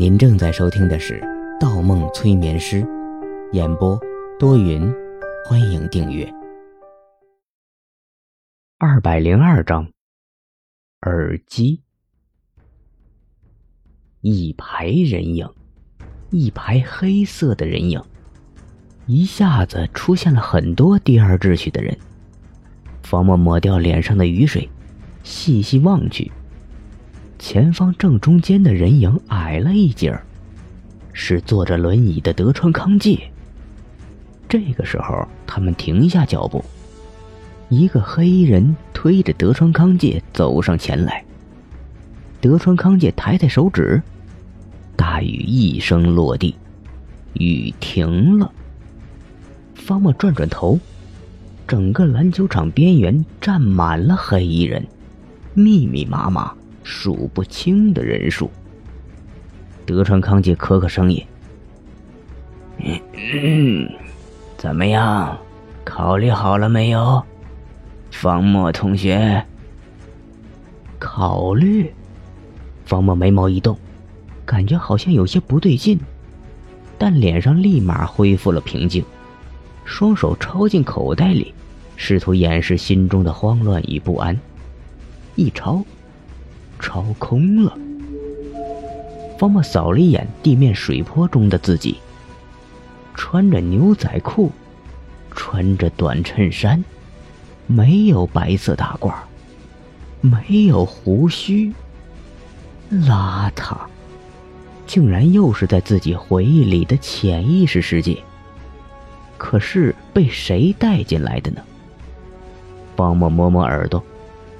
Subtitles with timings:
[0.00, 1.20] 您正在收听的是
[1.60, 2.82] 《盗梦催眠师》，
[3.52, 4.00] 演播
[4.38, 4.90] 多云，
[5.44, 6.26] 欢迎订阅。
[8.78, 9.86] 二百零二章，
[11.02, 11.82] 耳机。
[14.22, 15.46] 一排人影，
[16.30, 18.02] 一排黑色的人影，
[19.04, 21.94] 一下子出现了很多第二秩序的人。
[23.02, 24.66] 方墨抹掉脸上的雨水，
[25.22, 26.32] 细细望去。
[27.40, 30.16] 前方正中间的人影矮了一截，
[31.14, 33.18] 是坐着轮椅的德川康介。
[34.46, 36.62] 这个时候，他们停下脚步，
[37.70, 41.24] 一个黑衣人推着德川康介走上前来。
[42.42, 44.02] 德川康介抬抬手指，
[44.94, 46.54] 大雨一声落地，
[47.32, 48.52] 雨停了。
[49.74, 50.78] 方墨转转头，
[51.66, 54.86] 整个篮球场边缘站满了黑衣人，
[55.54, 56.54] 密密麻麻。
[56.82, 58.50] 数不清的人数。
[59.86, 61.24] 德川康介咳咳声音
[62.78, 63.90] ：“嗯，
[64.56, 65.36] 怎么样？
[65.84, 67.22] 考虑好了没有，
[68.10, 69.44] 方墨同学？”
[70.98, 71.92] 考虑。
[72.84, 73.76] 方墨眉毛一动，
[74.44, 75.98] 感觉好像有些不对劲，
[76.98, 79.04] 但脸上立马恢复了平静，
[79.84, 81.54] 双手抄进口袋里，
[81.96, 84.38] 试图掩饰心中的慌乱与不安。
[85.36, 85.84] 一抄。
[86.80, 87.76] 超空了。
[89.38, 91.98] 方墨扫了一眼地面水坡中的自己，
[93.14, 94.50] 穿着牛仔裤，
[95.30, 96.84] 穿着短衬衫，
[97.66, 99.14] 没有白色大褂，
[100.20, 101.72] 没有胡须，
[102.90, 103.76] 邋遢，
[104.86, 108.18] 竟然又是在自己回忆里的潜意识世界。
[109.38, 111.62] 可是被谁带进来的呢？
[112.94, 114.04] 方墨摸摸耳朵，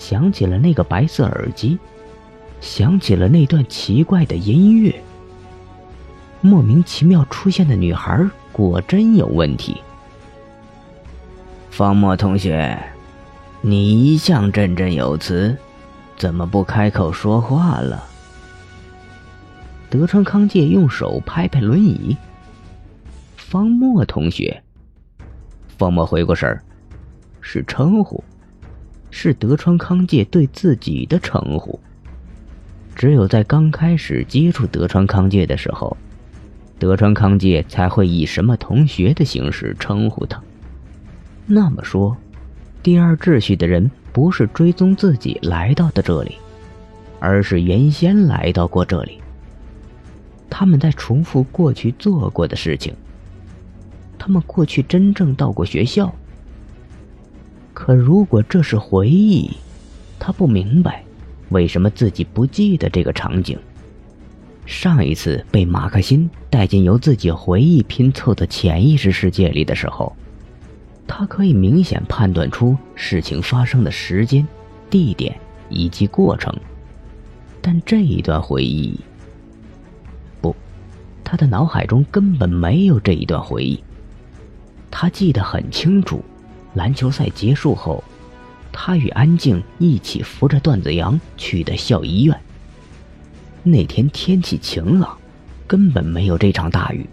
[0.00, 1.78] 想起了那个白色耳机。
[2.60, 4.94] 想起了那段奇怪的音乐，
[6.40, 9.80] 莫名其妙出现的女孩果真有问题。
[11.70, 12.78] 方墨同学，
[13.60, 15.56] 你一向振振有词，
[16.16, 18.04] 怎么不开口说话了？
[19.90, 22.16] 德川康介用手拍拍轮椅。
[23.36, 24.62] 方墨同学，
[25.78, 26.62] 方墨回过神儿，
[27.40, 28.22] 是称呼，
[29.10, 31.78] 是德川康介对自己的称呼。
[32.94, 35.96] 只有在刚开始接触德川康介的时候，
[36.78, 40.40] 德川康介才会以什么同学的形式称呼他。
[41.46, 42.16] 那么说，
[42.82, 46.36] 第二秩序的人不是追踪自己来到的这里，
[47.20, 49.20] 而是原先来到过这里。
[50.48, 52.94] 他们在重复过去做过的事情。
[54.16, 56.14] 他们过去真正到过学校。
[57.74, 59.50] 可如果这是回忆，
[60.18, 61.03] 他不明白。
[61.54, 63.56] 为什么自己不记得这个场景？
[64.66, 70.12] 上一次被马克辛带进由自己回忆拼凑的潜意识世界里的时候，
[71.06, 74.44] 他可以明显判断出事情发生的时间、
[74.90, 75.38] 地点
[75.68, 76.52] 以及过程。
[77.62, 78.98] 但这一段回忆，
[80.40, 80.56] 不，
[81.22, 83.78] 他的脑海中根本没有这一段回忆。
[84.90, 86.20] 他记得很清楚，
[86.74, 88.02] 篮球赛结束后。
[88.76, 92.38] 他与安静一起扶着段子阳去的校医院。
[93.62, 95.16] 那天天气晴朗，
[95.64, 97.08] 根本没有这场大雨，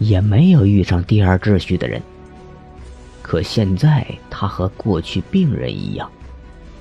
[0.00, 2.02] 也没有遇上第二秩序的人。
[3.22, 6.10] 可现在他和过去病人一样，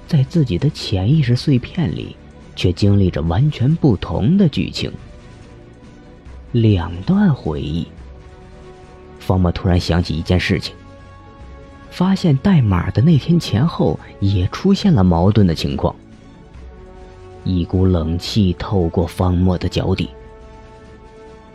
[0.08, 2.16] 在自己的潜意识碎片里，
[2.56, 4.92] 却经历着完全不同的剧情。
[6.52, 7.88] 两段回忆。
[9.20, 10.74] 方墨突然想起一件事情。
[11.90, 15.96] 发现代码的那天前后也出现了矛盾的情况。
[17.44, 20.10] 一股冷气透过方墨的脚底。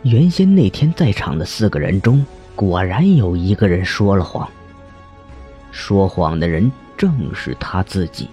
[0.03, 2.25] 原先那天在场的四个人中，
[2.55, 4.47] 果然有一个人说了谎。
[5.71, 8.29] 说谎的人正是他自己。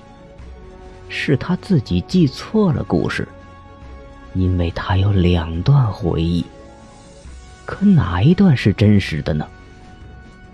[1.09, 3.29] 是他自己记错了故事，
[4.35, 6.45] 因为他有两段回忆。
[7.67, 9.47] 可哪一段是真实的呢？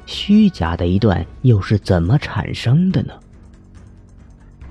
[0.09, 3.13] 虚假的一段又是怎么产生的呢？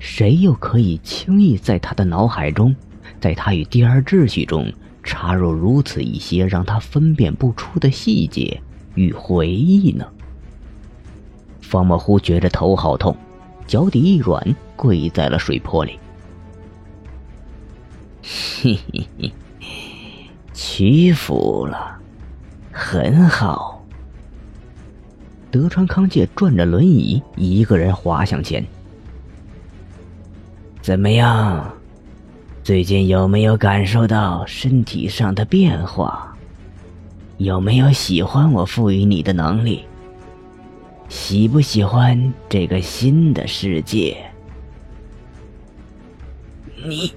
[0.00, 2.74] 谁又可以轻易在他的脑海中，
[3.20, 4.70] 在他与第二秩序中
[5.04, 8.60] 插入如此一些让他分辨不出的细节
[8.96, 10.04] 与回忆呢？
[11.60, 13.16] 方莫忽觉着头好痛，
[13.64, 14.44] 脚底一软，
[14.74, 16.00] 跪在了水泊里。
[18.24, 19.32] 嘿嘿嘿，
[20.52, 21.96] 屈服了，
[22.72, 23.77] 很好。
[25.50, 28.64] 德川康介转着轮椅，一个人滑向前。
[30.82, 31.72] 怎么样？
[32.62, 36.36] 最近有没有感受到身体上的变化？
[37.38, 39.84] 有没有喜欢我赋予你的能力？
[41.08, 44.18] 喜不喜欢这个新的世界？
[46.84, 47.14] 你，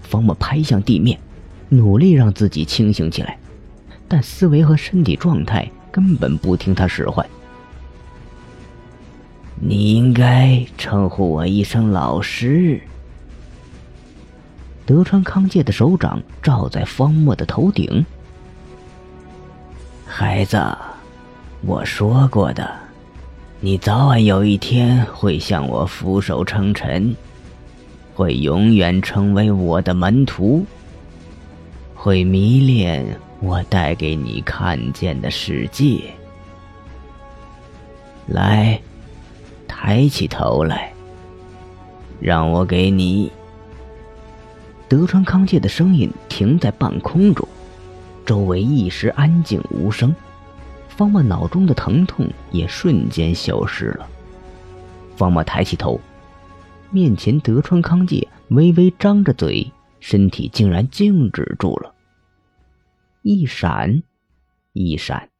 [0.00, 1.18] 方木拍向地面，
[1.68, 3.38] 努力让自己清醒起来，
[4.08, 7.24] 但思维和身体状态根本不听他使唤。
[9.60, 12.80] 你应该称呼我一声老师。
[14.84, 18.04] 德川康介的手掌照在方墨的头顶。
[20.04, 20.60] 孩子，
[21.60, 22.68] 我说过的，
[23.60, 27.14] 你早晚有一天会向我俯首称臣，
[28.14, 30.66] 会永远成为我的门徒，
[31.94, 33.06] 会迷恋
[33.42, 36.00] 我带给你看见的世界。
[38.28, 38.80] 来，
[39.66, 40.92] 抬起头来，
[42.20, 43.32] 让我给你。
[44.88, 47.48] 德川康介的声音停在半空中，
[48.24, 50.14] 周围一时安静无声。
[50.88, 54.06] 方墨脑中的疼痛也瞬间消失了。
[55.16, 56.00] 方墨抬起头，
[56.90, 59.68] 面前德川康介微微张着嘴，
[59.98, 61.91] 身体竟然静止住了。
[63.22, 64.02] 一闪，
[64.72, 65.30] 一闪，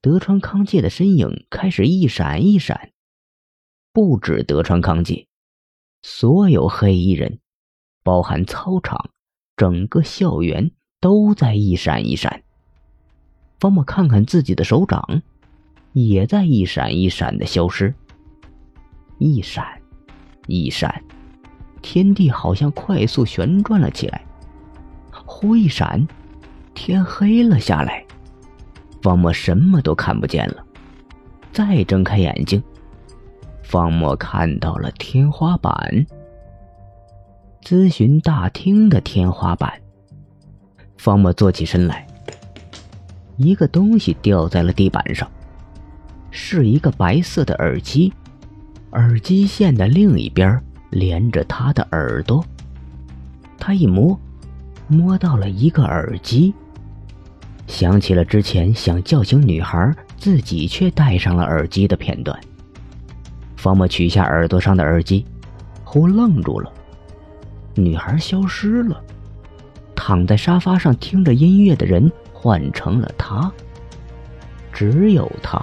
[0.00, 2.92] 德川康介的身影开始一闪一闪。
[3.92, 5.26] 不止德川康介，
[6.02, 7.40] 所有黑衣人。
[8.04, 9.10] 包含操场，
[9.56, 10.70] 整个校园
[11.00, 12.44] 都在一闪一闪。
[13.58, 15.22] 方墨看看自己的手掌，
[15.94, 17.92] 也在一闪一闪的消失。
[19.18, 19.82] 一闪，
[20.46, 21.02] 一闪，
[21.82, 24.24] 天地好像快速旋转了起来。
[25.26, 26.06] 忽一闪，
[26.74, 28.04] 天黑了下来。
[29.02, 30.64] 方墨什么都看不见了。
[31.52, 32.62] 再睁开眼睛，
[33.62, 35.72] 方墨看到了天花板。
[37.62, 39.72] 咨询大厅的天花板。
[40.98, 42.06] 方墨坐起身来，
[43.36, 45.30] 一个东西掉在了地板上，
[46.30, 48.12] 是一个白色的耳机，
[48.92, 50.60] 耳机线的另一边
[50.90, 52.44] 连着他的耳朵。
[53.58, 54.18] 他一摸，
[54.88, 56.54] 摸到了一个耳机，
[57.66, 62.38] 想起了之前想叫醒女孩，自己却戴上了耳机的片段。
[63.56, 65.24] 方墨取下耳朵上的耳机，
[65.84, 66.70] 忽愣住了。
[67.74, 69.02] 女孩消失了，
[69.96, 73.50] 躺在沙发上听着音乐的人换成了他。
[74.72, 75.60] 只有他。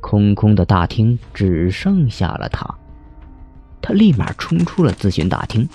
[0.00, 2.66] 空空的大厅只剩下了他。
[3.80, 5.68] 他立马冲出了咨询大厅。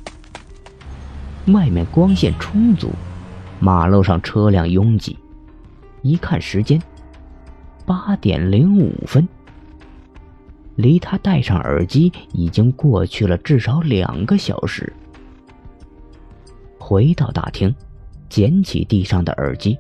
[1.47, 2.91] 外面光线充足，
[3.59, 5.17] 马路上车辆拥挤。
[6.01, 6.81] 一看时间，
[7.85, 9.27] 八点零五分。
[10.75, 14.93] 离他戴上耳机已经过去了至少两个小时。
[16.77, 17.73] 回到大厅，
[18.29, 19.77] 捡起地上的耳机，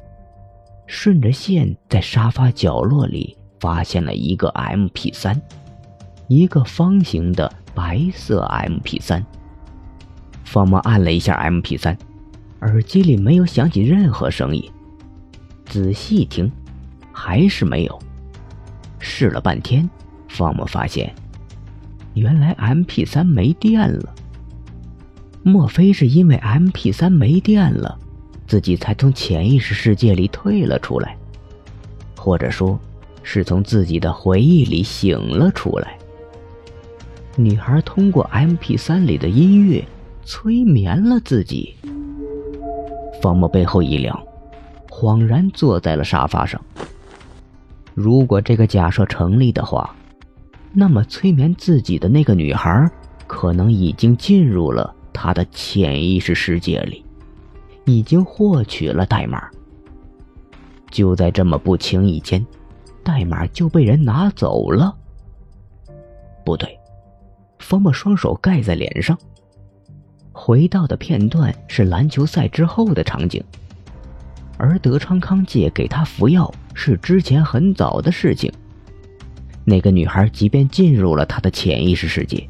[0.87, 5.39] 顺着线在沙发角落里发现了一个 M P 三，
[6.27, 9.23] 一个方形的白色 M P 三。
[10.43, 11.95] 方墨按了一下 M P 三，
[12.61, 14.71] 耳机里没有响起任何声音。
[15.65, 16.51] 仔细听，
[17.11, 17.99] 还是没有。
[18.99, 19.89] 试了半天。
[20.29, 21.11] 方木发现，
[22.13, 24.13] 原来 M P 三没电了。
[25.41, 27.97] 莫非是因为 M P 三没电了，
[28.45, 31.17] 自己才从潜意识世界里退了出来？
[32.15, 32.77] 或者说，
[33.23, 35.97] 是从自己的回忆里醒了出来？
[37.35, 39.83] 女孩通过 M P 三里的音乐
[40.23, 41.73] 催眠了自己。
[43.21, 44.17] 方墨背后一凉，
[44.89, 46.59] 恍然坐在了沙发上。
[47.93, 49.95] 如果这个假设成立的话，
[50.73, 52.89] 那么，催眠自己的那个女孩，
[53.25, 57.03] 可能已经进入了他的潜意识世界里，
[57.85, 59.49] 已经获取了代码。
[60.91, 62.45] 就在这么不经意间，
[63.03, 64.95] 代码就被人拿走了。
[66.45, 66.77] 不对，
[67.59, 69.17] 方墨双手盖在脸上。
[70.39, 73.43] 回到的片段是篮球赛之后的场景，
[74.55, 78.53] 而德昌康介给他服药是之前很早的事情。
[79.65, 82.47] 那个女孩即便进入了他的潜意识世界，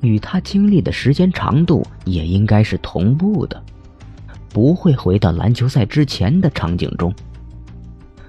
[0.00, 3.60] 与他经历的时间长度也应该是同步的，
[4.50, 7.12] 不会回到篮球赛之前的场景中。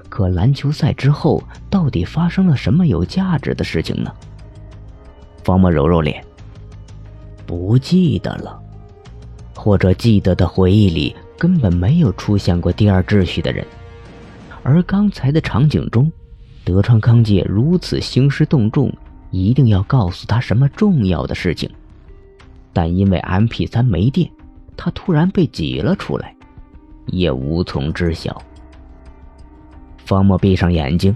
[0.09, 4.11] 可篮球赛之后到底发生了什么有价值的事情呢？
[5.43, 6.25] 方墨揉揉脸，
[7.45, 8.58] 不记得了，
[9.59, 13.65] 或者记得的回忆里根本没有出现过第二秩序的人，
[14.63, 16.09] 而刚才的场景中。
[16.63, 18.89] 德川康介如此兴师动众，
[19.31, 21.69] 一定要告诉他什么重要的事情。
[22.71, 24.31] 但因为 MP 三没电，
[24.77, 26.33] 他突然被挤了出来，
[27.07, 28.41] 也无从知晓。
[30.05, 31.13] 方墨闭上眼睛，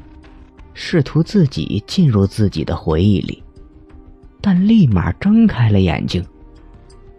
[0.74, 3.42] 试图自己进入自己的回忆里，
[4.42, 6.22] 但立马睁开了眼睛。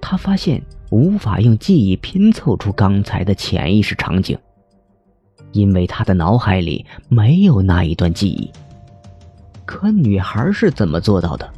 [0.00, 0.60] 他发现
[0.90, 4.38] 无法用记忆拼凑出刚才的潜意识场景，
[5.52, 8.50] 因为他的脑海里没有那一段记忆。
[9.64, 11.52] 可女孩是怎么做到的？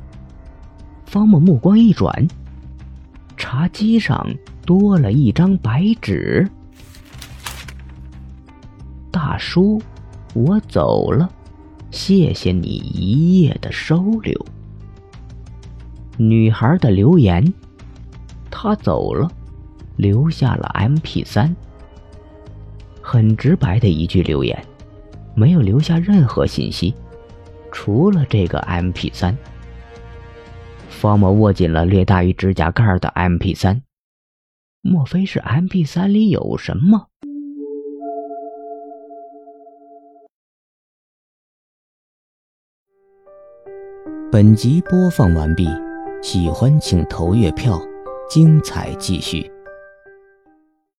[1.04, 2.26] 方木目光一转，
[3.37, 4.26] 茶几上
[4.64, 6.49] 多了一张白纸。
[9.11, 9.80] 大叔。
[10.35, 11.30] 我走了，
[11.90, 14.47] 谢谢你一夜的收留。
[16.18, 17.54] 女孩的留言，
[18.66, 19.30] 他走了，
[19.94, 21.54] 留下了 M P 三。
[23.00, 24.61] 很直白的一句留言，
[25.37, 26.92] 没有留下任何信息，
[27.70, 29.38] 除了这个 M P 三。
[30.88, 33.80] 方某握紧了略大于指甲盖的 M P 三，
[34.80, 37.06] 莫非是 M P 三里有什么？
[44.32, 45.68] 本集播放完毕，
[46.20, 47.80] 喜欢请投月票，
[48.28, 49.56] 精彩继续。